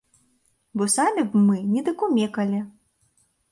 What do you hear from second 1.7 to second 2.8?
не дакумекалі.